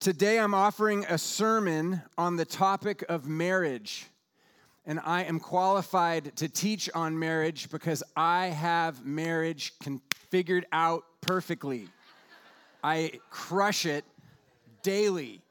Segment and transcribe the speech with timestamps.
[0.00, 4.06] Today, I'm offering a sermon on the topic of marriage.
[4.86, 9.72] And I am qualified to teach on marriage because I have marriage
[10.30, 11.88] figured out perfectly.
[12.84, 14.04] I crush it
[14.84, 15.42] daily.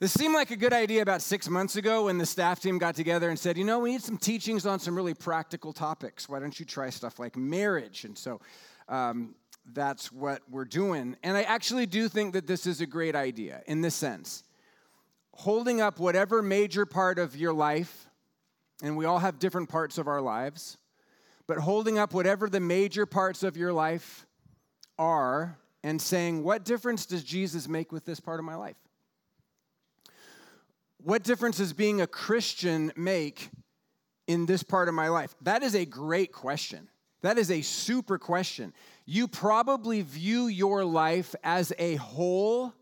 [0.00, 2.94] This seemed like a good idea about six months ago when the staff team got
[2.94, 6.30] together and said, you know, we need some teachings on some really practical topics.
[6.30, 8.04] Why don't you try stuff like marriage?
[8.04, 8.40] And so
[8.88, 9.34] um,
[9.70, 11.16] that's what we're doing.
[11.22, 14.44] And I actually do think that this is a great idea in this sense.
[15.34, 18.08] Holding up whatever major part of your life,
[18.82, 20.76] and we all have different parts of our lives,
[21.46, 24.26] but holding up whatever the major parts of your life
[24.98, 28.76] are and saying, What difference does Jesus make with this part of my life?
[30.98, 33.50] What difference does being a Christian make
[34.26, 35.34] in this part of my life?
[35.42, 36.88] That is a great question.
[37.22, 38.72] That is a super question.
[39.04, 42.72] You probably view your life as a whole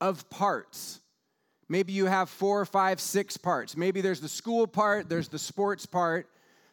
[0.00, 1.00] of parts.
[1.68, 3.76] Maybe you have four, five, six parts.
[3.76, 6.28] Maybe there's the school part, there's the sports part,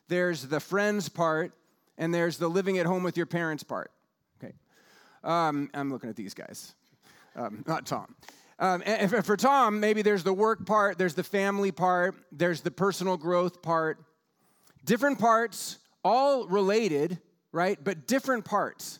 [0.07, 1.53] there's the friends part,
[1.97, 3.91] and there's the living at home with your parents part.
[4.43, 4.53] Okay.
[5.23, 6.73] Um, I'm looking at these guys,
[7.35, 8.15] um, not Tom.
[8.59, 12.71] Um, and for Tom, maybe there's the work part, there's the family part, there's the
[12.71, 13.99] personal growth part.
[14.83, 17.19] Different parts, all related,
[17.57, 17.83] right?
[17.83, 18.99] But different parts.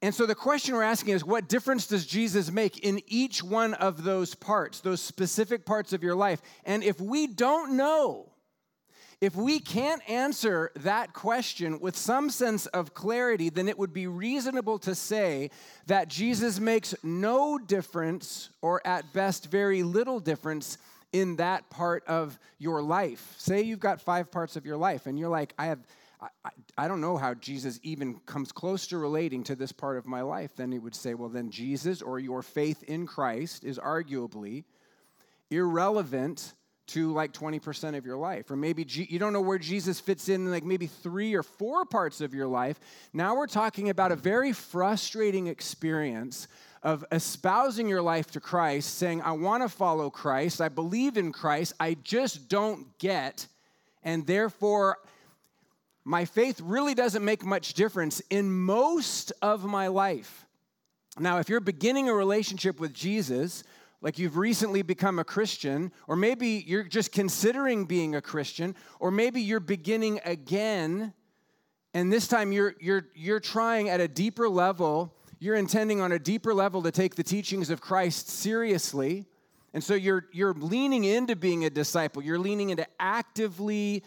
[0.00, 3.74] And so the question we're asking is what difference does Jesus make in each one
[3.74, 6.40] of those parts, those specific parts of your life?
[6.64, 8.32] And if we don't know,
[9.20, 14.06] if we can't answer that question with some sense of clarity, then it would be
[14.06, 15.50] reasonable to say
[15.88, 20.78] that Jesus makes no difference, or at best, very little difference
[21.12, 23.34] in that part of your life.
[23.36, 25.80] Say you've got five parts of your life, and you're like, I have.
[26.20, 30.06] I, I, don't know how Jesus even comes close to relating to this part of
[30.06, 30.50] my life.
[30.56, 34.64] Then he would say, well, then Jesus or your faith in Christ is arguably
[35.50, 36.54] irrelevant
[36.88, 38.50] to like 20% of your life.
[38.50, 41.84] Or maybe G- you don't know where Jesus fits in, like maybe three or four
[41.84, 42.80] parts of your life.
[43.12, 46.48] Now we're talking about a very frustrating experience
[46.82, 51.32] of espousing your life to Christ, saying, I want to follow Christ, I believe in
[51.32, 53.46] Christ, I just don't get,
[54.02, 54.98] and therefore,
[56.08, 60.46] my faith really doesn't make much difference in most of my life.
[61.18, 63.62] Now, if you're beginning a relationship with Jesus,
[64.00, 69.10] like you've recently become a Christian, or maybe you're just considering being a Christian, or
[69.10, 71.12] maybe you're beginning again,
[71.92, 76.18] and this time you're, you're, you're trying at a deeper level, you're intending on a
[76.18, 79.26] deeper level to take the teachings of Christ seriously.
[79.74, 84.02] And so you're, you're leaning into being a disciple, you're leaning into actively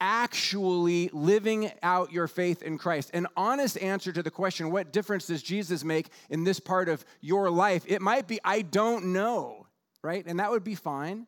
[0.00, 3.10] actually living out your faith in Christ.
[3.12, 7.04] An honest answer to the question, what difference does Jesus make in this part of
[7.20, 7.84] your life?
[7.86, 9.66] It might be, I don't know,
[10.02, 10.24] right?
[10.26, 11.26] And that would be fine.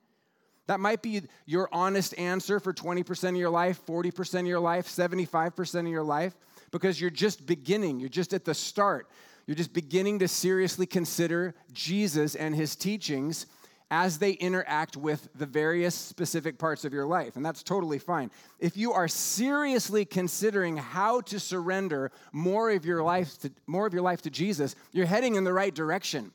[0.68, 4.86] That might be your honest answer for 20% of your life, 40% of your life,
[4.86, 6.34] 75% of your life,
[6.70, 8.00] because you're just beginning.
[8.00, 9.08] You're just at the start.
[9.46, 13.46] You're just beginning to seriously consider Jesus and his teachings
[13.92, 17.36] as they interact with the various specific parts of your life.
[17.36, 18.30] And that's totally fine.
[18.58, 23.92] If you are seriously considering how to surrender more of your life to, more of
[23.92, 26.32] your life to Jesus, you're heading in the right direction.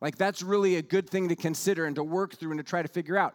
[0.00, 2.82] Like that's really a good thing to consider and to work through and to try
[2.82, 3.34] to figure out.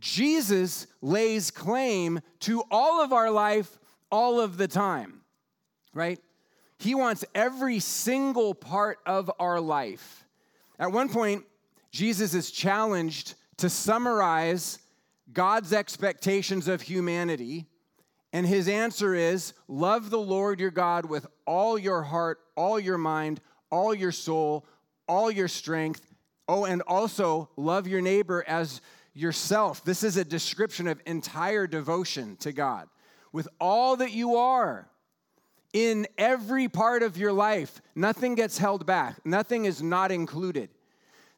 [0.00, 3.78] Jesus lays claim to all of our life
[4.10, 5.20] all of the time,
[5.92, 6.18] right?
[6.78, 10.24] He wants every single part of our life.
[10.78, 11.44] At one point,
[11.96, 14.80] Jesus is challenged to summarize
[15.32, 17.64] God's expectations of humanity.
[18.34, 22.98] And his answer is love the Lord your God with all your heart, all your
[22.98, 23.40] mind,
[23.70, 24.66] all your soul,
[25.08, 26.12] all your strength.
[26.46, 28.82] Oh, and also love your neighbor as
[29.14, 29.82] yourself.
[29.82, 32.90] This is a description of entire devotion to God.
[33.32, 34.86] With all that you are,
[35.72, 40.68] in every part of your life, nothing gets held back, nothing is not included.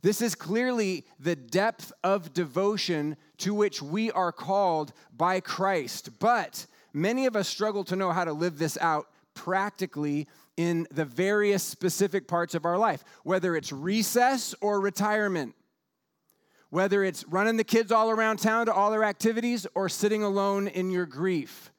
[0.00, 6.18] This is clearly the depth of devotion to which we are called by Christ.
[6.20, 11.04] But many of us struggle to know how to live this out practically in the
[11.04, 15.54] various specific parts of our life, whether it's recess or retirement,
[16.70, 20.68] whether it's running the kids all around town to all their activities or sitting alone
[20.68, 21.72] in your grief.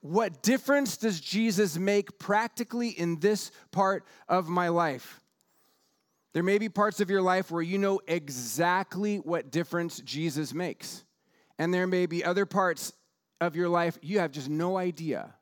[0.00, 5.20] What difference does Jesus make practically in this part of my life?
[6.34, 11.04] There may be parts of your life where you know exactly what difference Jesus makes.
[11.60, 12.92] And there may be other parts
[13.40, 15.32] of your life you have just no idea.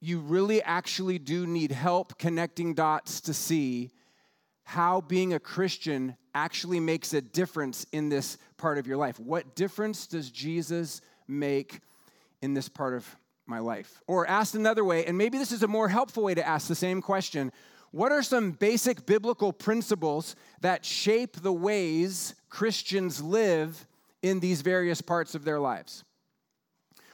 [0.00, 3.90] You really actually do need help connecting dots to see
[4.64, 9.20] how being a Christian actually makes a difference in this part of your life.
[9.20, 11.80] What difference does Jesus make
[12.40, 13.06] in this part of
[13.46, 14.00] my life?
[14.06, 16.74] Or asked another way, and maybe this is a more helpful way to ask the
[16.74, 17.52] same question
[17.94, 23.86] what are some basic biblical principles that shape the ways Christians live
[24.20, 26.02] in these various parts of their lives?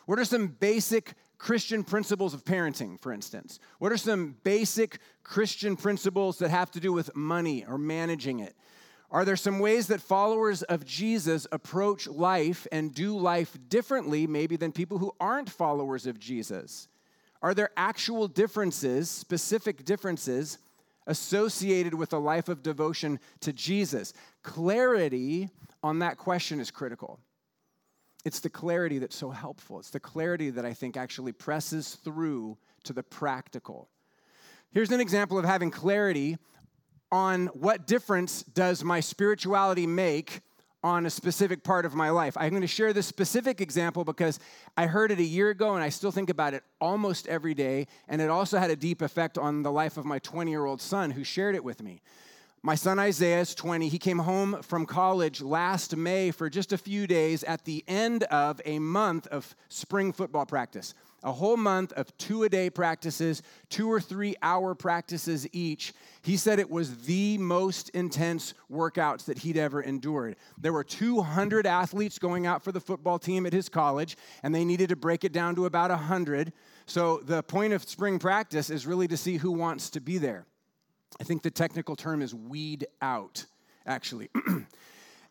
[0.06, 3.61] What are some basic Christian principles of parenting, for instance?
[3.79, 8.56] What are some basic Christian principles that have to do with money or managing it?
[9.11, 14.56] Are there some ways that followers of Jesus approach life and do life differently, maybe
[14.56, 16.88] than people who aren't followers of Jesus?
[17.43, 20.56] Are there actual differences, specific differences,
[21.06, 24.12] associated with a life of devotion to Jesus?
[24.43, 25.50] Clarity
[25.82, 27.20] on that question is critical.
[28.25, 29.79] It's the clarity that's so helpful.
[29.79, 33.88] It's the clarity that I think actually presses through to the practical.
[34.73, 36.38] Here's an example of having clarity
[37.11, 40.43] on what difference does my spirituality make
[40.82, 42.37] on a specific part of my life.
[42.38, 44.38] I'm going to share this specific example because
[44.77, 47.87] I heard it a year ago and I still think about it almost every day.
[48.09, 50.81] And it also had a deep effect on the life of my 20 year old
[50.81, 52.00] son who shared it with me.
[52.62, 53.88] My son Isaiah is 20.
[53.88, 58.25] He came home from college last May for just a few days at the end
[58.25, 63.43] of a month of spring football practice a whole month of two a day practices,
[63.69, 65.93] two or three hour practices each.
[66.22, 70.37] He said it was the most intense workouts that he'd ever endured.
[70.58, 74.64] There were 200 athletes going out for the football team at his college, and they
[74.64, 76.52] needed to break it down to about 100.
[76.87, 80.46] So the point of spring practice is really to see who wants to be there.
[81.20, 83.44] I think the technical term is weed out,
[83.87, 84.31] actually.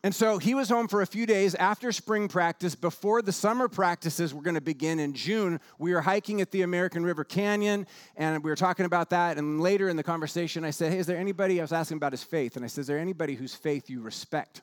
[0.02, 2.74] And so he was home for a few days after spring practice.
[2.74, 6.62] Before the summer practices were going to begin in June, we were hiking at the
[6.62, 7.86] American River Canyon
[8.16, 9.36] and we were talking about that.
[9.36, 11.60] And later in the conversation, I said, Hey, is there anybody?
[11.60, 12.56] I was asking about his faith.
[12.56, 14.62] And I said, Is there anybody whose faith you respect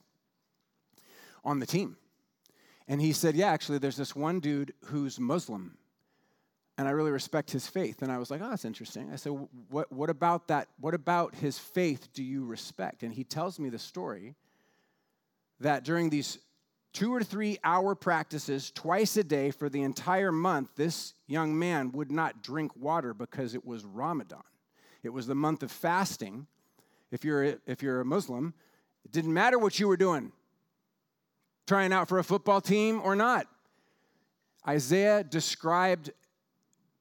[1.46, 1.98] on the team?
[2.88, 5.78] And he said, Yeah, actually, there's this one dude who's Muslim.
[6.80, 8.02] And I really respect his faith.
[8.02, 9.12] And I was like, Oh, that's interesting.
[9.14, 9.34] I said,
[9.70, 10.68] What, what about that?
[10.80, 13.04] What about his faith do you respect?
[13.04, 14.36] And he tells me the story
[15.60, 16.40] that during these
[16.94, 21.92] two or three hour practices twice a day for the entire month, this young man
[21.92, 24.42] would not drink water because it was Ramadan.
[25.04, 26.48] It was the month of fasting.
[27.12, 28.54] If you're a, if you're a Muslim,
[29.06, 30.32] it didn't matter what you were doing,
[31.68, 33.48] trying out for a football team or not.
[34.68, 36.12] Isaiah described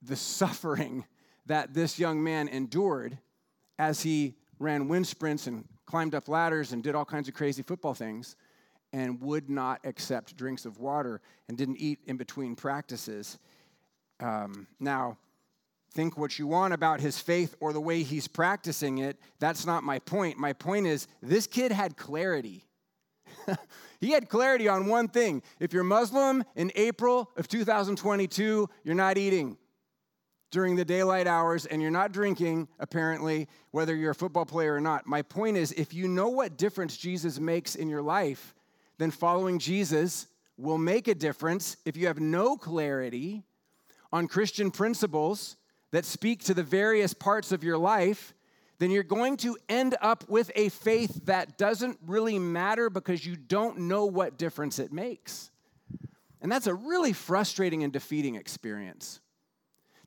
[0.01, 1.05] the suffering
[1.47, 3.17] that this young man endured
[3.79, 7.63] as he ran wind sprints and climbed up ladders and did all kinds of crazy
[7.63, 8.35] football things
[8.93, 13.37] and would not accept drinks of water and didn't eat in between practices.
[14.19, 15.17] Um, now,
[15.91, 19.17] think what you want about his faith or the way he's practicing it.
[19.39, 20.37] That's not my point.
[20.37, 22.65] My point is this kid had clarity.
[23.99, 25.41] he had clarity on one thing.
[25.59, 29.57] If you're Muslim in April of 2022, you're not eating
[30.51, 34.81] during the daylight hours and you're not drinking, apparently, whether you're a football player or
[34.81, 35.05] not.
[35.05, 38.53] My point is if you know what difference Jesus makes in your life,
[38.97, 40.27] then following Jesus
[40.57, 43.43] will make a difference if you have no clarity
[44.11, 45.57] on Christian principles
[45.91, 48.33] that speak to the various parts of your life,
[48.79, 53.35] then you're going to end up with a faith that doesn't really matter because you
[53.35, 55.49] don't know what difference it makes.
[56.41, 59.19] And that's a really frustrating and defeating experience.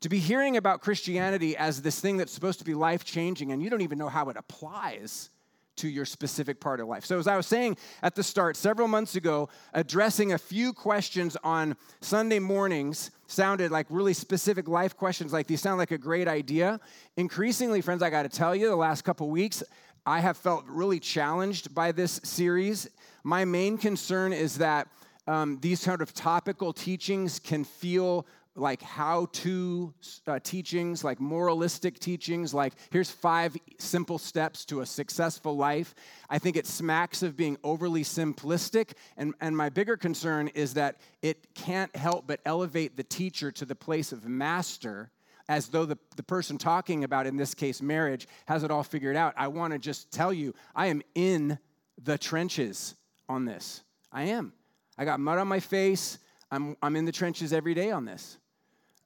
[0.01, 3.61] To be hearing about Christianity as this thing that's supposed to be life changing and
[3.61, 5.29] you don't even know how it applies
[5.77, 7.05] to your specific part of life.
[7.05, 11.37] So, as I was saying at the start, several months ago, addressing a few questions
[11.43, 16.27] on Sunday mornings sounded like really specific life questions, like these sound like a great
[16.27, 16.79] idea.
[17.17, 19.63] Increasingly, friends, I got to tell you, the last couple weeks,
[20.05, 22.89] I have felt really challenged by this series.
[23.23, 24.87] My main concern is that
[25.27, 28.25] um, these sort of topical teachings can feel
[28.55, 29.93] like how to
[30.27, 35.95] uh, teachings, like moralistic teachings, like here's five simple steps to a successful life.
[36.29, 38.91] I think it smacks of being overly simplistic.
[39.15, 43.65] And, and my bigger concern is that it can't help but elevate the teacher to
[43.65, 45.11] the place of master
[45.47, 49.15] as though the, the person talking about, in this case, marriage, has it all figured
[49.15, 49.33] out.
[49.37, 51.57] I want to just tell you, I am in
[52.01, 52.95] the trenches
[53.27, 53.81] on this.
[54.11, 54.53] I am.
[54.97, 56.19] I got mud on my face.
[56.51, 58.37] I'm, I'm in the trenches every day on this.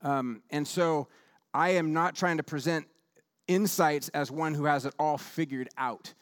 [0.05, 1.09] Um, and so
[1.53, 2.87] I am not trying to present
[3.47, 6.13] insights as one who has it all figured out.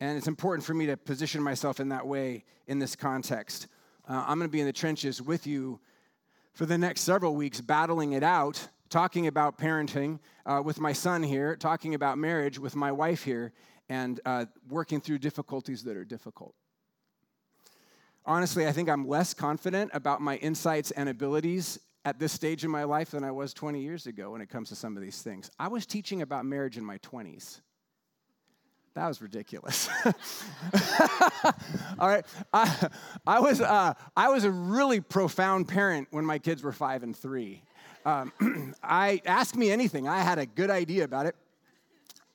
[0.00, 3.68] And it's important for me to position myself in that way in this context.
[4.08, 5.78] Uh, I'm going to be in the trenches with you
[6.52, 11.22] for the next several weeks, battling it out talking about parenting uh, with my son
[11.22, 13.52] here, talking about marriage with my wife here,
[13.88, 16.54] and uh, working through difficulties that are difficult.
[18.24, 22.70] Honestly, I think I'm less confident about my insights and abilities at this stage in
[22.70, 25.22] my life than I was 20 years ago when it comes to some of these
[25.22, 25.50] things.
[25.58, 27.60] I was teaching about marriage in my 20s.
[28.94, 29.88] That was ridiculous.
[31.98, 32.88] All right, I,
[33.26, 37.14] I was uh, I was a really profound parent when my kids were five and
[37.14, 37.62] three.
[38.06, 38.32] Um,
[38.82, 40.08] I ask me anything.
[40.08, 41.34] I had a good idea about it.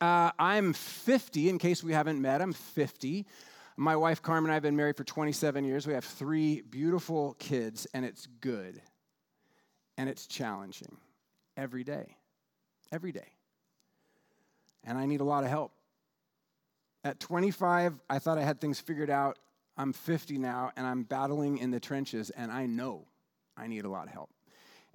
[0.02, 1.50] Uh, I'm 50.
[1.50, 3.26] In case we haven't met, I'm 50.
[3.78, 5.88] My wife Carmen and I have been married for 27 years.
[5.88, 8.82] We have three beautiful kids, and it's good,
[10.02, 10.98] and it's challenging
[11.56, 12.18] every day,
[12.92, 13.28] every day.
[14.84, 15.74] And I need a lot of help.
[17.04, 19.38] At 25, I thought I had things figured out.
[19.78, 23.06] I'm 50 now, and I'm battling in the trenches, and I know
[23.56, 24.32] I need a lot of help.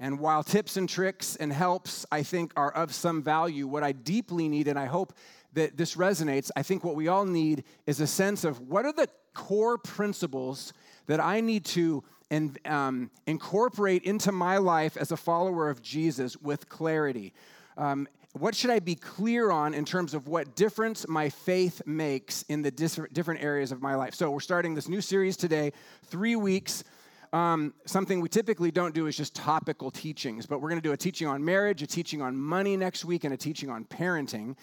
[0.00, 3.92] And while tips and tricks and helps, I think, are of some value, what I
[3.92, 5.12] deeply need, and I hope
[5.52, 8.92] that this resonates, I think what we all need is a sense of what are
[8.92, 10.72] the core principles
[11.06, 16.36] that I need to and, um, incorporate into my life as a follower of Jesus
[16.36, 17.32] with clarity.
[17.76, 22.42] Um, what should I be clear on in terms of what difference my faith makes
[22.48, 24.14] in the different areas of my life?
[24.14, 25.72] So, we're starting this new series today,
[26.04, 26.84] three weeks.
[27.32, 30.92] Um, something we typically don't do is just topical teachings, but we're going to do
[30.92, 34.56] a teaching on marriage, a teaching on money next week, and a teaching on parenting.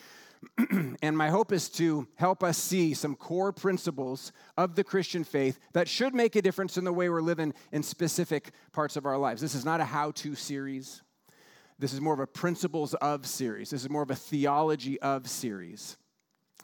[1.02, 5.60] and my hope is to help us see some core principles of the Christian faith
[5.74, 9.18] that should make a difference in the way we're living in specific parts of our
[9.18, 9.42] lives.
[9.42, 11.02] This is not a how to series.
[11.80, 13.70] This is more of a principles of series.
[13.70, 15.98] This is more of a theology of series.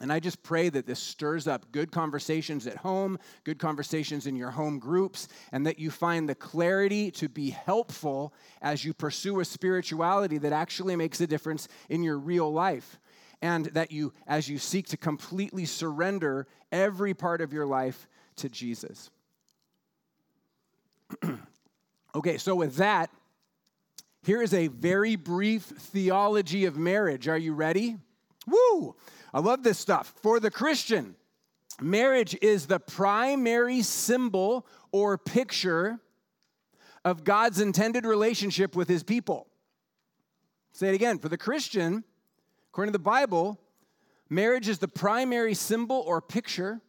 [0.02, 4.36] And I just pray that this stirs up good conversations at home, good conversations in
[4.36, 9.42] your home groups, and that you find the clarity to be helpful as you pursue
[9.42, 12.98] a spirituality that actually makes a difference in your real life.
[13.42, 18.50] And that you, as you seek to completely surrender every part of your life to
[18.50, 19.10] Jesus.
[22.16, 23.10] okay, so with that,
[24.24, 27.28] here is a very brief theology of marriage.
[27.28, 27.98] Are you ready?
[28.46, 28.96] Woo!
[29.34, 30.14] I love this stuff.
[30.22, 31.16] For the Christian,
[31.82, 36.00] marriage is the primary symbol or picture
[37.06, 39.48] of God's intended relationship with his people.
[40.74, 41.20] Say it again.
[41.20, 42.04] For the Christian,
[42.72, 43.60] according to the Bible,
[44.30, 46.82] marriage is the primary symbol or picture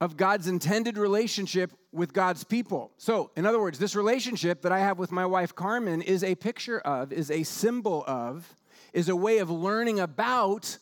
[0.00, 2.92] of God's intended relationship with God's people.
[2.96, 6.34] So, in other words, this relationship that I have with my wife Carmen is a
[6.34, 8.54] picture of, is a symbol of,
[8.92, 10.78] is a way of learning about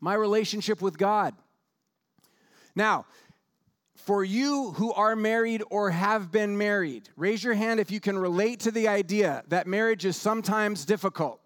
[0.00, 1.34] my relationship with God.
[2.74, 3.06] Now,
[3.96, 8.16] for you who are married or have been married, raise your hand if you can
[8.16, 11.40] relate to the idea that marriage is sometimes difficult.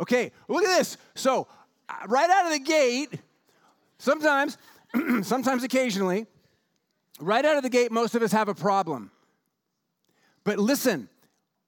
[0.00, 0.96] Okay, look at this.
[1.14, 1.46] So,
[1.88, 3.18] uh, right out of the gate,
[3.98, 4.58] sometimes
[5.22, 6.26] sometimes occasionally,
[7.20, 9.10] right out of the gate, most of us have a problem.
[10.44, 11.08] But listen,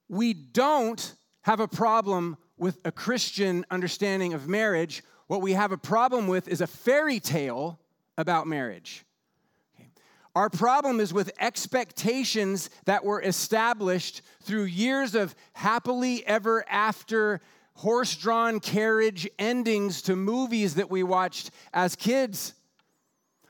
[0.09, 5.02] we don't have a problem with a Christian understanding of marriage.
[5.26, 7.78] What we have a problem with is a fairy tale
[8.16, 9.04] about marriage.
[10.35, 17.40] Our problem is with expectations that were established through years of happily ever after
[17.76, 22.54] horse drawn carriage endings to movies that we watched as kids.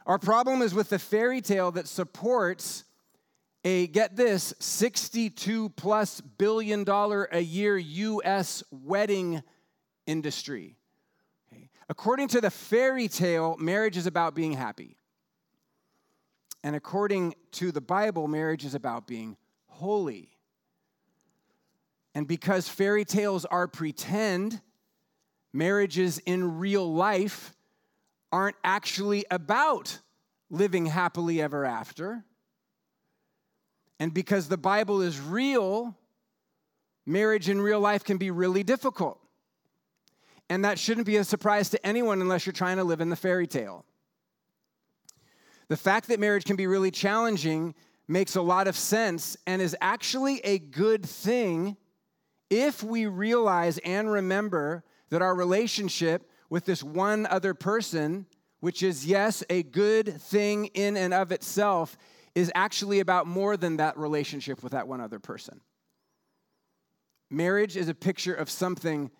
[0.05, 2.85] Our problem is with the fairy tale that supports
[3.65, 9.43] a, get this, 62 plus billion dollar a year US wedding
[10.07, 10.77] industry.
[11.53, 11.69] Okay.
[11.89, 14.97] According to the fairy tale, marriage is about being happy.
[16.65, 20.36] And according to the Bible, marriage is about being holy.
[22.17, 24.63] And because fairy tales are pretend,
[25.53, 27.55] marriages in real life
[28.33, 29.99] aren't actually about
[30.49, 32.25] living happily ever after.
[34.01, 35.95] And because the Bible is real,
[37.05, 39.21] marriage in real life can be really difficult.
[40.49, 43.17] And that shouldn't be a surprise to anyone unless you're trying to live in the
[43.17, 43.85] fairy tale.
[45.69, 47.75] The fact that marriage can be really challenging
[48.09, 51.77] makes a lot of sense and is actually a good thing
[52.51, 58.27] if we realize and remember that our relationship with this one other person,
[58.61, 61.97] which is, yes, a good thing in and of itself,
[62.35, 65.61] is actually about more than that relationship with that one other person.
[67.31, 69.11] Marriage is a picture of something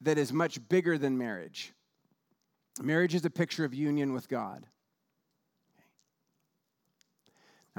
[0.00, 1.72] that is much bigger than marriage.
[2.82, 4.66] Marriage is a picture of union with God.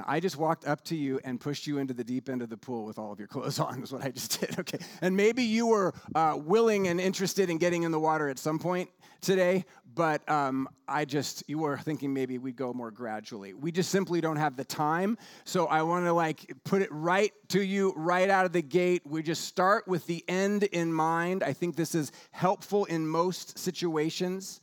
[0.08, 2.58] I just walked up to you and pushed you into the deep end of the
[2.58, 4.60] pool with all of your clothes on, is what I just did.
[4.60, 4.79] Okay.
[5.01, 8.60] And maybe you were uh, willing and interested in getting in the water at some
[8.60, 8.89] point
[9.22, 9.65] today,
[9.96, 13.53] but um, I just, you were thinking maybe we'd go more gradually.
[13.53, 15.18] We just simply don't have the time.
[15.44, 19.01] So I want to like put it right to you right out of the gate.
[19.06, 21.44] We just start with the end in mind.
[21.44, 24.62] I think this is helpful in most situations.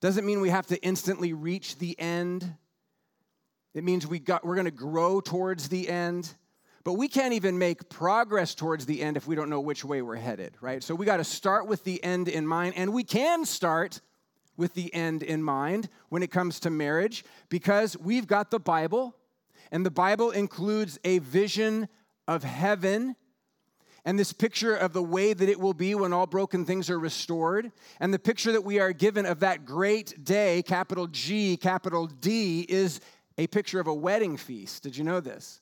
[0.00, 2.54] Doesn't mean we have to instantly reach the end
[3.74, 6.34] it means we got, we're going to grow towards the end.
[6.84, 10.00] But we can't even make progress towards the end if we don't know which way
[10.00, 10.82] we're headed, right?
[10.82, 12.74] So we got to start with the end in mind.
[12.76, 14.00] And we can start
[14.56, 19.14] with the end in mind when it comes to marriage because we've got the Bible.
[19.70, 21.88] And the Bible includes a vision
[22.26, 23.16] of heaven
[24.04, 26.98] and this picture of the way that it will be when all broken things are
[26.98, 27.70] restored,
[28.00, 32.64] and the picture that we are given of that great day, capital G, capital D,
[32.70, 33.00] is
[33.38, 34.82] a picture of a wedding feast.
[34.82, 35.60] Did you know this?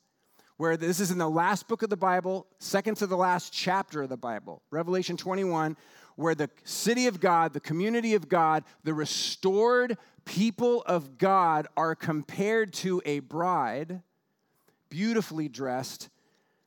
[0.57, 4.03] Where this is in the last book of the Bible, second to the last chapter
[4.03, 5.77] of the Bible, Revelation 21,
[6.17, 11.95] where the city of God, the community of God, the restored people of God are
[11.95, 14.01] compared to a bride
[14.89, 16.09] beautifully dressed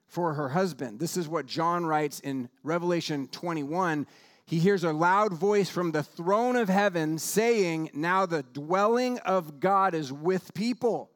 [0.08, 1.00] for her husband.
[1.00, 4.06] This is what John writes in Revelation 21
[4.50, 9.60] he hears a loud voice from the throne of heaven saying, Now the dwelling of
[9.60, 11.12] God is with people,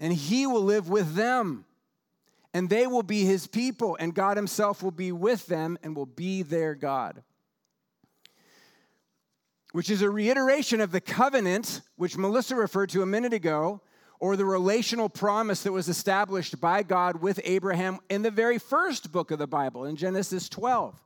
[0.00, 1.66] and he will live with them,
[2.54, 6.06] and they will be his people, and God himself will be with them and will
[6.06, 7.22] be their God.
[9.72, 13.82] Which is a reiteration of the covenant, which Melissa referred to a minute ago,
[14.20, 19.12] or the relational promise that was established by God with Abraham in the very first
[19.12, 20.98] book of the Bible, in Genesis 12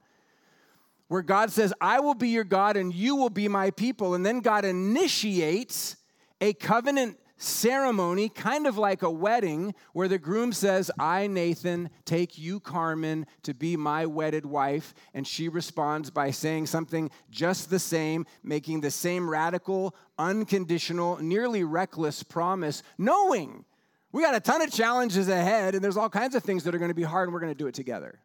[1.08, 4.14] where God says, I will be your God and you will be my people.
[4.14, 5.96] And then God initiates
[6.40, 12.38] a covenant ceremony, kind of like a wedding, where the groom says, I, Nathan, take
[12.38, 14.94] you, Carmen, to be my wedded wife.
[15.12, 21.62] And she responds by saying something just the same, making the same radical, unconditional, nearly
[21.62, 23.64] reckless promise, knowing
[24.12, 26.78] we got a ton of challenges ahead and there's all kinds of things that are
[26.78, 28.18] going to be hard and we're going to do it together,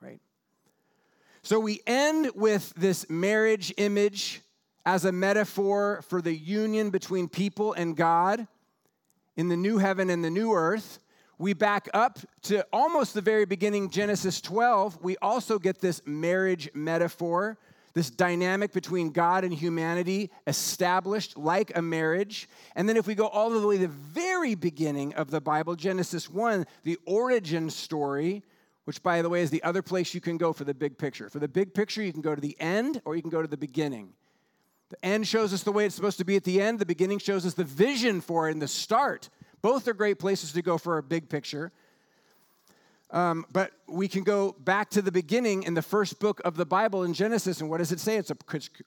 [0.00, 0.20] right?
[1.44, 4.40] So we end with this marriage image
[4.86, 8.48] as a metaphor for the union between people and God
[9.36, 11.00] in the new heaven and the new earth.
[11.36, 15.00] We back up to almost the very beginning, Genesis 12.
[15.02, 17.58] We also get this marriage metaphor,
[17.92, 22.48] this dynamic between God and humanity established like a marriage.
[22.74, 25.74] And then, if we go all the way to the very beginning of the Bible,
[25.74, 28.42] Genesis 1, the origin story
[28.84, 31.28] which, by the way, is the other place you can go for the big picture.
[31.28, 33.48] For the big picture, you can go to the end or you can go to
[33.48, 34.12] the beginning.
[34.90, 37.18] The end shows us the way it's supposed to be at the end, the beginning
[37.18, 39.30] shows us the vision for it in the start.
[39.62, 41.72] Both are great places to go for a big picture.
[43.10, 46.66] Um, but we can go back to the beginning in the first book of the
[46.66, 48.16] Bible in Genesis, and what does it say?
[48.16, 48.36] It's a,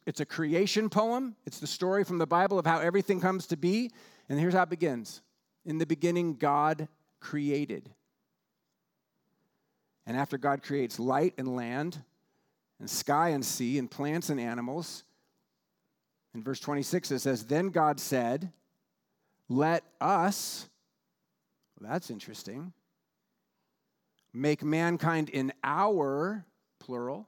[0.05, 1.36] it's a creation poem.
[1.45, 3.89] It's the story from the Bible of how everything comes to be.
[4.29, 5.21] And here's how it begins
[5.65, 7.89] In the beginning, God created.
[10.07, 12.01] And after God creates light and land,
[12.79, 15.03] and sky and sea, and plants and animals,
[16.33, 18.51] in verse 26 it says, Then God said,
[19.49, 20.69] Let us,
[21.79, 22.71] well, that's interesting,
[24.33, 26.45] make mankind in our,
[26.79, 27.27] plural,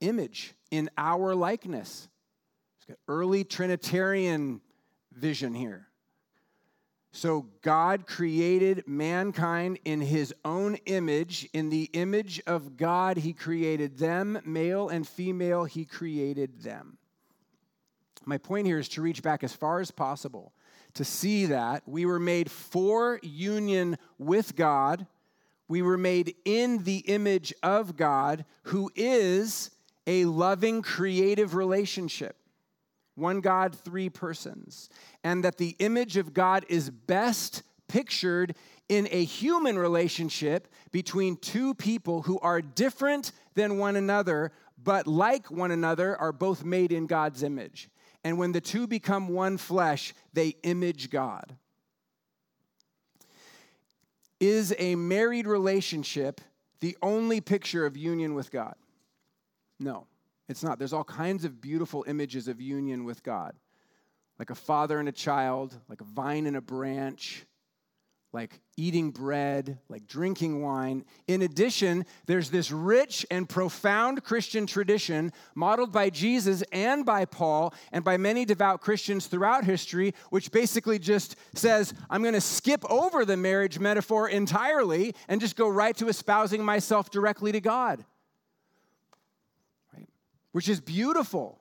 [0.00, 2.08] image, in our likeness.
[2.76, 4.60] It's got early Trinitarian
[5.12, 5.87] vision here.
[7.18, 11.48] So God created mankind in his own image.
[11.52, 16.96] In the image of God, he created them, male and female, he created them.
[18.24, 20.52] My point here is to reach back as far as possible
[20.94, 25.04] to see that we were made for union with God.
[25.66, 29.72] We were made in the image of God, who is
[30.06, 32.36] a loving, creative relationship
[33.18, 34.88] one God, three persons,
[35.24, 38.54] and that the image of God is best pictured
[38.88, 44.52] in a human relationship between two people who are different than one another,
[44.82, 47.90] but like one another, are both made in God's image.
[48.24, 51.56] And when the two become one flesh, they image God.
[54.40, 56.40] Is a married relationship
[56.80, 58.74] the only picture of union with God?
[59.80, 60.06] No.
[60.48, 60.78] It's not.
[60.78, 63.54] There's all kinds of beautiful images of union with God,
[64.38, 67.44] like a father and a child, like a vine and a branch,
[68.32, 71.04] like eating bread, like drinking wine.
[71.26, 77.72] In addition, there's this rich and profound Christian tradition modeled by Jesus and by Paul
[77.90, 82.84] and by many devout Christians throughout history, which basically just says, I'm going to skip
[82.90, 88.04] over the marriage metaphor entirely and just go right to espousing myself directly to God.
[90.52, 91.60] Which is beautiful.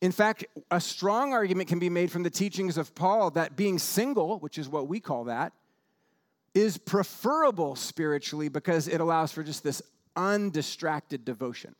[0.00, 3.78] In fact, a strong argument can be made from the teachings of Paul that being
[3.78, 5.52] single, which is what we call that,
[6.54, 9.80] is preferable spiritually because it allows for just this
[10.16, 11.74] undistracted devotion.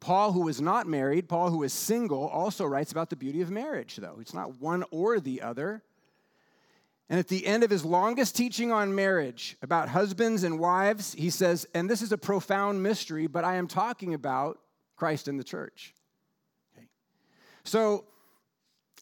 [0.00, 3.50] Paul, who was not married, Paul, who is single, also writes about the beauty of
[3.50, 4.18] marriage, though.
[4.20, 5.82] It's not one or the other.
[7.10, 11.30] And at the end of his longest teaching on marriage about husbands and wives, he
[11.30, 14.58] says, and this is a profound mystery, but I am talking about
[14.96, 15.94] Christ and the church.
[17.64, 18.04] So,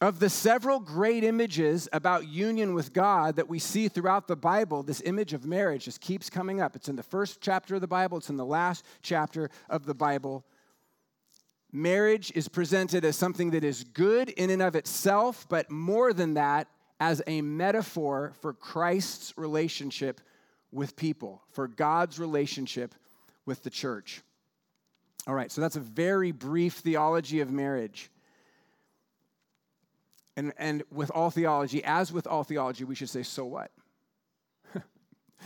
[0.00, 4.82] of the several great images about union with God that we see throughout the Bible,
[4.82, 6.76] this image of marriage just keeps coming up.
[6.76, 9.94] It's in the first chapter of the Bible, it's in the last chapter of the
[9.94, 10.44] Bible.
[11.72, 16.34] Marriage is presented as something that is good in and of itself, but more than
[16.34, 20.20] that, as a metaphor for Christ's relationship
[20.72, 22.94] with people, for God's relationship
[23.44, 24.22] with the church.
[25.26, 28.10] All right, so that's a very brief theology of marriage.
[30.36, 33.70] And, and with all theology, as with all theology, we should say, so what?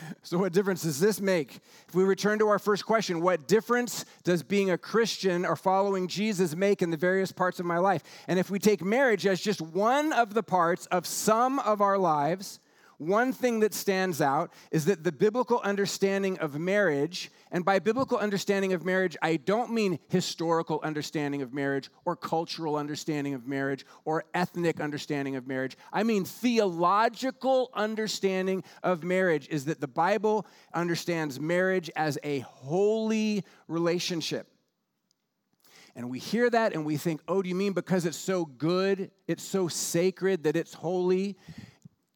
[0.23, 1.61] so, what difference does this make?
[1.89, 6.09] If we return to our first question, what difference does being a Christian or following
[6.09, 8.03] Jesus make in the various parts of my life?
[8.29, 11.99] And if we take marriage as just one of the parts of some of our
[11.99, 12.61] lives,
[13.01, 18.19] one thing that stands out is that the biblical understanding of marriage, and by biblical
[18.19, 23.87] understanding of marriage, I don't mean historical understanding of marriage or cultural understanding of marriage
[24.05, 25.79] or ethnic understanding of marriage.
[25.91, 33.45] I mean theological understanding of marriage is that the Bible understands marriage as a holy
[33.67, 34.47] relationship.
[35.97, 39.11] And we hear that and we think, oh, do you mean because it's so good,
[39.27, 41.39] it's so sacred that it's holy?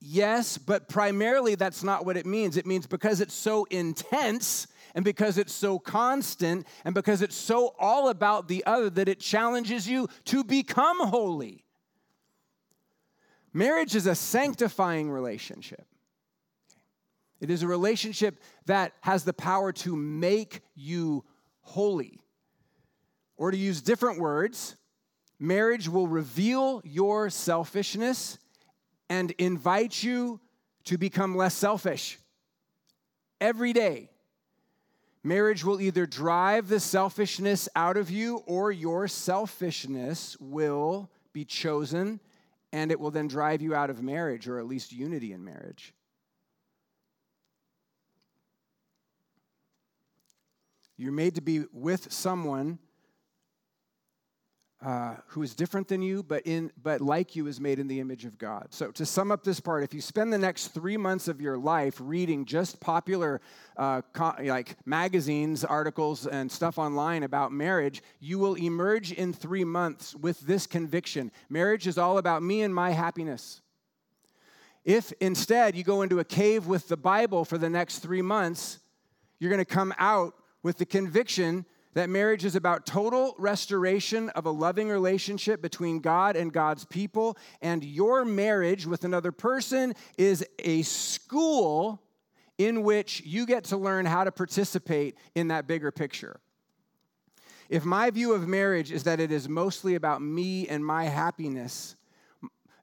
[0.06, 2.58] Yes, but primarily that's not what it means.
[2.58, 7.74] It means because it's so intense and because it's so constant and because it's so
[7.78, 11.64] all about the other that it challenges you to become holy.
[13.54, 15.86] Marriage is a sanctifying relationship.
[17.40, 21.24] It is a relationship that has the power to make you
[21.62, 22.20] holy.
[23.38, 24.76] Or to use different words,
[25.38, 28.38] marriage will reveal your selfishness
[29.08, 30.40] and invite you
[30.84, 32.18] to become less selfish
[33.40, 34.10] every day.
[35.22, 42.20] Marriage will either drive the selfishness out of you or your selfishness will be chosen
[42.72, 45.94] and it will then drive you out of marriage or at least unity in marriage.
[50.96, 52.78] You're made to be with someone
[54.84, 58.00] uh, who is different than you, but in but like you is made in the
[58.00, 58.66] image of God.
[58.68, 61.56] So to sum up this part, if you spend the next three months of your
[61.56, 63.40] life reading just popular
[63.78, 69.64] uh, co- like magazines, articles, and stuff online about marriage, you will emerge in three
[69.64, 73.62] months with this conviction: marriage is all about me and my happiness.
[74.84, 78.80] If instead you go into a cave with the Bible for the next three months,
[79.38, 81.64] you're going to come out with the conviction
[81.94, 87.38] that marriage is about total restoration of a loving relationship between God and God's people,
[87.62, 92.02] and your marriage with another person is a school
[92.58, 96.40] in which you get to learn how to participate in that bigger picture.
[97.68, 101.96] If my view of marriage is that it is mostly about me and my happiness,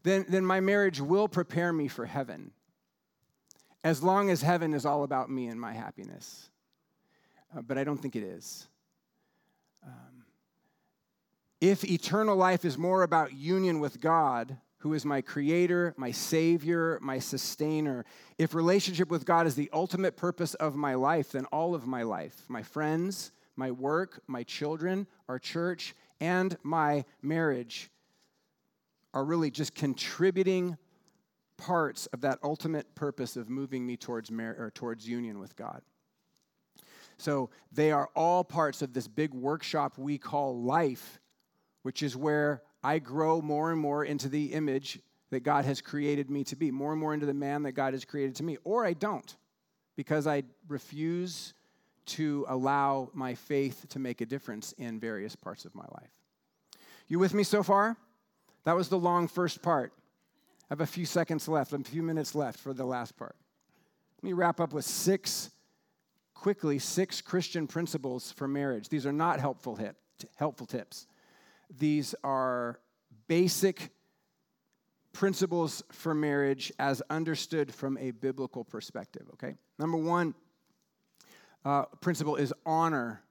[0.03, 2.51] then, then my marriage will prepare me for heaven,
[3.83, 6.49] as long as heaven is all about me and my happiness.
[7.55, 8.67] Uh, but I don't think it is.
[9.85, 10.25] Um,
[11.59, 16.97] if eternal life is more about union with God, who is my creator, my savior,
[17.01, 18.03] my sustainer,
[18.39, 22.01] if relationship with God is the ultimate purpose of my life, then all of my
[22.01, 27.91] life, my friends, my work, my children, our church, and my marriage
[29.13, 30.77] are really just contributing
[31.57, 35.81] parts of that ultimate purpose of moving me towards mar- or towards union with God.
[37.21, 41.19] So they are all parts of this big workshop we call life,
[41.83, 46.31] which is where I grow more and more into the image that God has created
[46.31, 48.57] me to be, more and more into the man that God has created to me.
[48.63, 49.37] Or I don't,
[49.95, 51.53] because I refuse
[52.07, 56.09] to allow my faith to make a difference in various parts of my life.
[57.07, 57.97] You with me so far?
[58.63, 59.93] That was the long first part.
[60.69, 63.35] I have a few seconds left, a few minutes left for the last part.
[64.17, 65.51] Let me wrap up with six,
[66.41, 68.89] quickly, six Christian principles for marriage.
[68.89, 69.95] These are not helpful, hip,
[70.37, 71.05] helpful tips.
[71.77, 72.79] These are
[73.27, 73.91] basic
[75.13, 79.53] principles for marriage as understood from a biblical perspective, okay?
[79.77, 80.33] Number one
[81.63, 83.21] uh, principle is honor.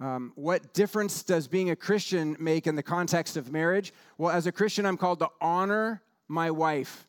[0.00, 3.92] Um, what difference does being a Christian make in the context of marriage?
[4.18, 7.06] Well, as a Christian, I'm called to honor my wife.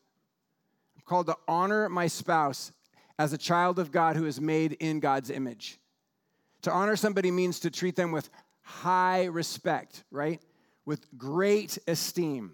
[0.95, 2.71] I'm called to honor my spouse
[3.17, 5.79] as a child of God who is made in God's image.
[6.63, 8.29] To honor somebody means to treat them with
[8.61, 10.41] high respect, right?
[10.85, 12.53] With great esteem.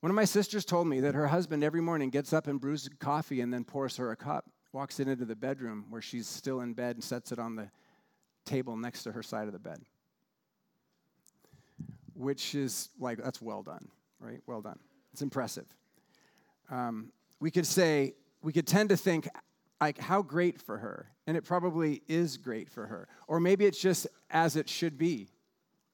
[0.00, 2.88] One of my sisters told me that her husband every morning gets up and brews
[2.98, 6.60] coffee and then pours her a cup, walks it into the bedroom where she's still
[6.60, 7.70] in bed and sets it on the
[8.44, 9.78] table next to her side of the bed.
[12.14, 13.88] Which is like, that's well done,
[14.20, 14.40] right?
[14.46, 14.78] Well done.
[15.12, 15.66] It's impressive.
[16.70, 19.28] Um, we could say, we could tend to think,
[19.80, 21.08] like, how great for her.
[21.26, 23.08] And it probably is great for her.
[23.28, 25.28] Or maybe it's just as it should be,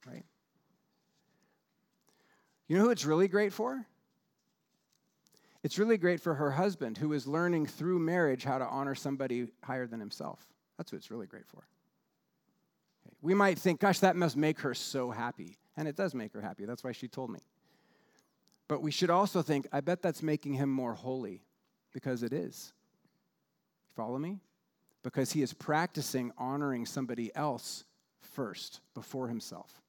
[0.06, 0.24] right?
[2.66, 3.86] You know who it's really great for?
[5.62, 9.48] It's really great for her husband, who is learning through marriage how to honor somebody
[9.62, 10.46] higher than himself.
[10.76, 11.66] That's what it's really great for.
[13.06, 13.16] Okay.
[13.22, 15.58] We might think, gosh, that must make her so happy.
[15.76, 16.64] And it does make her happy.
[16.64, 17.40] That's why she told me.
[18.68, 21.42] But we should also think, I bet that's making him more holy,
[21.92, 22.72] because it is.
[23.94, 24.40] Follow me?
[25.02, 27.84] Because he is practicing honoring somebody else
[28.20, 29.80] first, before himself.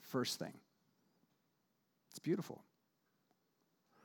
[0.00, 0.52] First thing.
[2.10, 2.62] It's beautiful.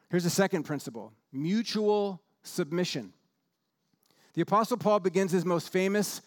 [0.10, 3.14] Here's the second principle mutual submission.
[4.34, 6.22] The Apostle Paul begins his most famous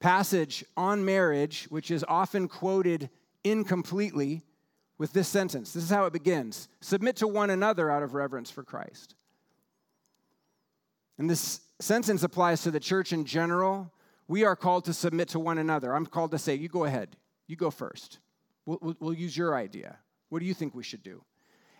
[0.00, 3.10] passage on marriage, which is often quoted
[3.44, 4.42] incompletely,
[4.98, 5.72] with this sentence.
[5.72, 9.14] This is how it begins Submit to one another out of reverence for Christ.
[11.18, 13.92] And this sentence applies to the church in general.
[14.28, 15.94] We are called to submit to one another.
[15.94, 18.20] I'm called to say, You go ahead, you go first.
[18.66, 19.98] We'll, we'll, we'll use your idea.
[20.28, 21.22] What do you think we should do?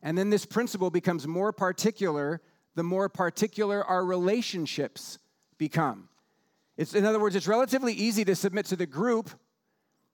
[0.02, 2.40] And then this principle becomes more particular
[2.78, 5.18] the more particular our relationships
[5.58, 6.08] become.
[6.76, 9.30] It's, in other words, it's relatively easy to submit to the group.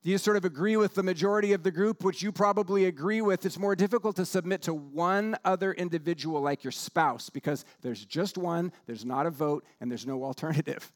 [0.04, 3.22] Do you sort of agree with the majority of the group, which you probably agree
[3.22, 3.46] with.
[3.46, 8.36] It's more difficult to submit to one other individual like your spouse because there's just
[8.36, 10.92] one, there's not a vote, and there's no alternative,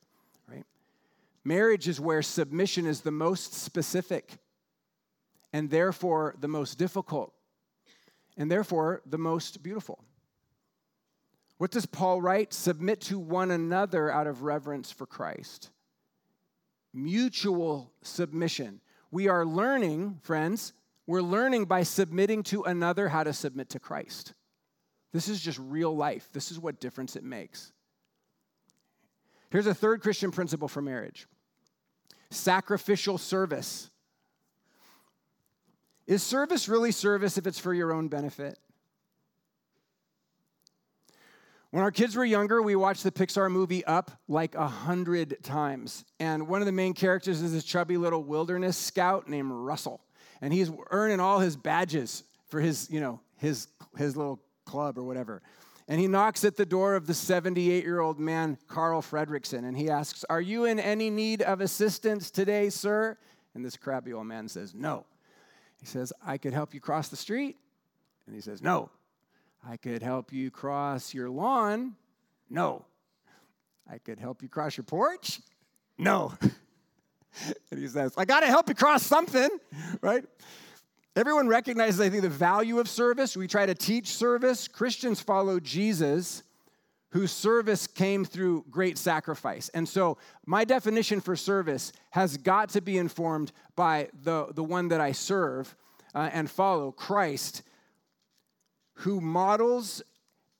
[0.47, 0.67] right?
[1.43, 4.37] Marriage is where submission is the most specific
[5.55, 7.33] and therefore the most difficult
[8.37, 10.05] and therefore the most beautiful.
[11.57, 12.53] What does Paul write?
[12.53, 15.71] Submit to one another out of reverence for Christ.
[16.93, 18.83] Mutual submission.
[19.11, 20.73] We are learning, friends,
[21.07, 24.35] we're learning by submitting to another how to submit to Christ.
[25.13, 26.29] This is just real life.
[26.33, 27.73] This is what difference it makes.
[29.51, 31.27] Here's a third Christian principle for marriage
[32.31, 33.91] sacrificial service.
[36.07, 38.59] Is service really service if it's for your own benefit?
[41.71, 46.05] When our kids were younger, we watched the Pixar movie Up like a hundred times.
[46.19, 50.01] And one of the main characters is this chubby little wilderness scout named Russell.
[50.41, 55.03] And he's earning all his badges for his, you know, his, his little club or
[55.03, 55.43] whatever.
[55.89, 59.77] And he knocks at the door of the 78 year old man, Carl Fredricksen, and
[59.77, 63.19] he asks, Are you in any need of assistance today, sir?
[63.55, 65.05] And this crabby old man says, No.
[65.81, 67.57] He says, I could help you cross the street.
[68.27, 68.91] And he says, No.
[69.67, 71.95] I could help you cross your lawn.
[72.51, 72.85] No.
[73.91, 75.41] I could help you cross your porch.
[75.97, 76.33] No.
[77.71, 79.49] and he says, I got to help you cross something,
[80.01, 80.25] right?
[81.17, 83.37] Everyone recognizes, I think, the value of service.
[83.37, 84.69] We try to teach service.
[84.69, 86.43] Christians follow Jesus
[87.11, 89.71] whose service came through great sacrifice.
[89.71, 94.89] And so, my definition for service has got to be informed by the, the one
[94.89, 95.75] that I serve
[96.15, 97.63] uh, and follow, Christ,
[98.99, 100.03] who models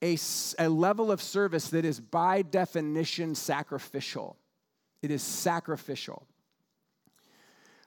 [0.01, 0.17] a,
[0.57, 4.37] a level of service that is by definition sacrificial.
[5.01, 6.25] It is sacrificial.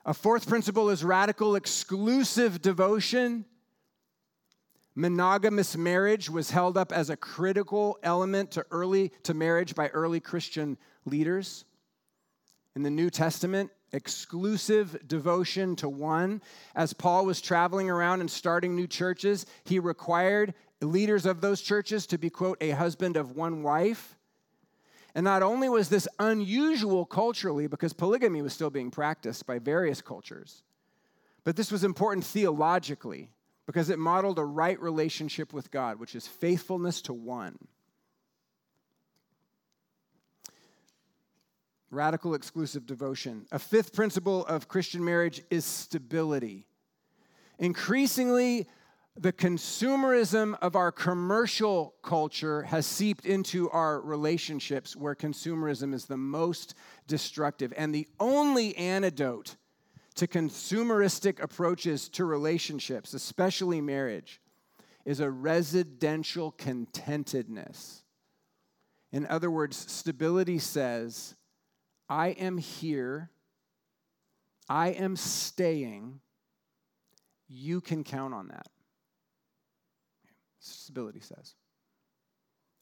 [0.05, 3.45] A fourth principle is radical exclusive devotion.
[4.93, 10.19] Monogamous marriage was held up as a critical element to early to marriage by early
[10.19, 11.65] Christian leaders.
[12.75, 16.41] In the New Testament, exclusive devotion to one.
[16.75, 22.05] As Paul was traveling around and starting new churches, he required leaders of those churches
[22.07, 24.17] to be, quote, a husband of one wife.
[25.15, 30.01] And not only was this unusual culturally, because polygamy was still being practiced by various
[30.01, 30.63] cultures,
[31.43, 33.29] but this was important theologically
[33.65, 37.57] because it modeled a right relationship with God, which is faithfulness to one.
[41.93, 43.45] Radical exclusive devotion.
[43.51, 46.65] A fifth principle of Christian marriage is stability.
[47.59, 48.67] Increasingly,
[49.15, 56.17] the consumerism of our commercial culture has seeped into our relationships where consumerism is the
[56.17, 56.73] most
[57.05, 57.71] destructive.
[57.77, 59.55] And the only antidote
[60.15, 64.41] to consumeristic approaches to relationships, especially marriage,
[65.05, 68.01] is a residential contentedness.
[69.11, 71.35] In other words, stability says,
[72.09, 73.29] I am here,
[74.69, 76.19] I am staying,
[77.47, 78.67] you can count on that.
[80.59, 81.55] Stability says,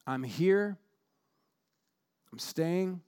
[0.05, 0.77] I'm here,
[2.31, 3.01] I'm staying,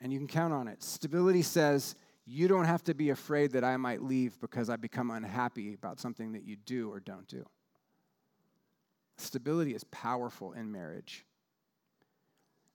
[0.00, 0.82] and you can count on it.
[0.82, 1.94] Stability says,
[2.26, 6.00] you don't have to be afraid that I might leave because I become unhappy about
[6.00, 7.44] something that you do or don't do.
[9.18, 11.24] Stability is powerful in marriage.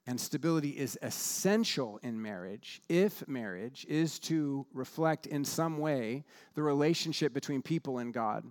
[0.10, 6.24] And stability is essential in marriage if marriage is to reflect in some way
[6.56, 8.44] the relationship between people and God.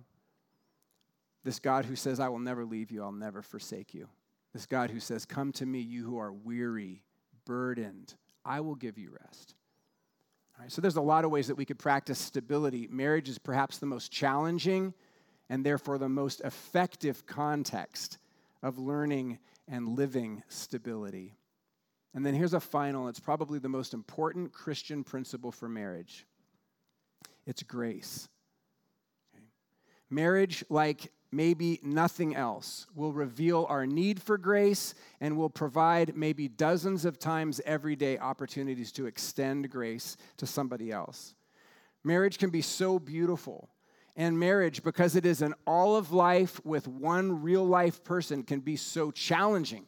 [1.43, 4.07] This God who says, I will never leave you, I'll never forsake you.
[4.53, 7.03] This God who says, Come to me, you who are weary,
[7.43, 8.13] burdened,
[8.45, 9.53] I will give you rest.
[10.55, 12.87] All right, so there's a lot of ways that we could practice stability.
[12.89, 14.93] Marriage is perhaps the most challenging
[15.49, 18.17] and therefore the most effective context
[18.63, 21.35] of learning and living stability.
[22.13, 26.25] And then here's a final, it's probably the most important Christian principle for marriage
[27.45, 28.29] it's grace.
[29.35, 29.43] Okay.
[30.11, 36.47] Marriage, like maybe nothing else, will reveal our need for grace and will provide maybe
[36.47, 41.33] dozens of times every day opportunities to extend grace to somebody else.
[42.03, 43.69] Marriage can be so beautiful.
[44.15, 48.59] And marriage, because it is an all of life with one real life person, can
[48.59, 49.87] be so challenging.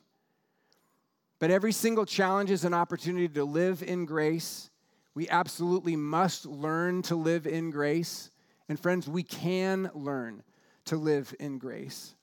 [1.41, 4.69] But every single challenge is an opportunity to live in grace.
[5.15, 8.29] We absolutely must learn to live in grace.
[8.69, 10.43] And friends, we can learn
[10.85, 12.13] to live in grace.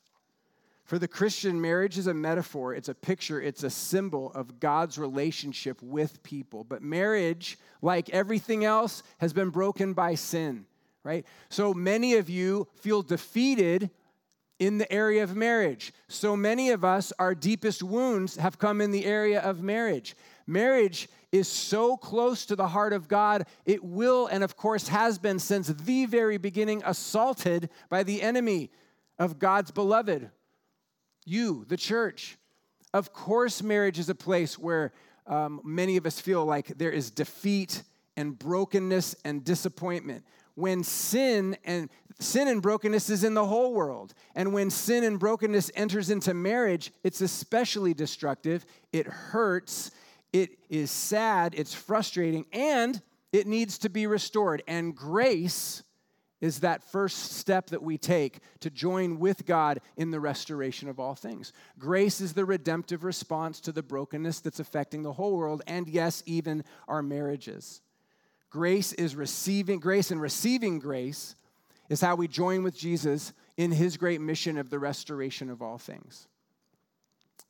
[0.84, 4.98] For the Christian, marriage is a metaphor, it's a picture, it's a symbol of God's
[4.98, 6.62] relationship with people.
[6.62, 10.64] But marriage, like everything else, has been broken by sin,
[11.02, 11.26] right?
[11.48, 13.90] So many of you feel defeated
[14.58, 15.92] in the area of marriage.
[16.08, 20.16] So many of us, our deepest wounds have come in the area of marriage.
[20.46, 25.18] Marriage is so close to the heart of God, it will, and of course has
[25.18, 28.70] been since the very beginning, assaulted by the enemy
[29.18, 30.30] of God's beloved,
[31.26, 32.38] you, the church.
[32.94, 34.92] Of course, marriage is a place where
[35.26, 37.82] um, many of us feel like there is defeat
[38.16, 40.24] and brokenness and disappointment
[40.58, 44.12] when sin and sin and brokenness is in the whole world.
[44.34, 48.66] And when sin and brokenness enters into marriage, it's especially destructive.
[48.92, 49.92] It hurts,
[50.32, 53.00] it is sad, it's frustrating, and
[53.32, 54.64] it needs to be restored.
[54.66, 55.84] And grace
[56.40, 60.98] is that first step that we take to join with God in the restoration of
[60.98, 61.52] all things.
[61.78, 66.22] Grace is the redemptive response to the brokenness that's affecting the whole world, and yes,
[66.26, 67.80] even our marriages.
[68.50, 71.34] Grace is receiving grace and receiving grace
[71.88, 75.78] is how we join with Jesus in his great mission of the restoration of all
[75.78, 76.28] things,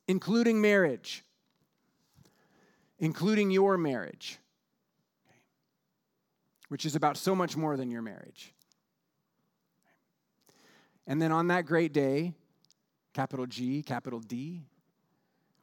[0.07, 1.25] including marriage,
[2.99, 4.39] including your marriage,
[6.69, 8.53] which is about so much more than your marriage.
[11.07, 12.35] And then on that great day,
[13.15, 14.63] capital G, capital D,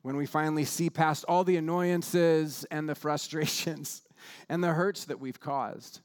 [0.01, 4.04] when we finally see past all the annoyances and the frustrations
[4.49, 6.01] and the hurts that we've caused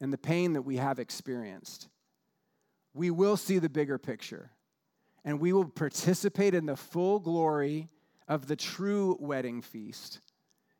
[0.00, 1.88] and the pain that we have experienced,
[2.94, 4.50] we will see the bigger picture
[5.24, 7.88] and we will participate in the full glory
[8.26, 10.20] of the true wedding feast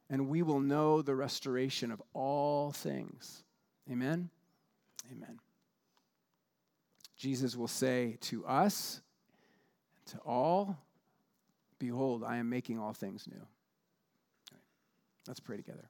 [0.08, 3.44] and we will know the restoration of all things.
[3.90, 4.28] Amen?
[5.12, 5.38] Amen.
[7.16, 9.00] Jesus will say to us,
[10.06, 10.78] to all,
[11.78, 13.40] Behold, I am making all things new.
[15.26, 15.88] Let's pray together.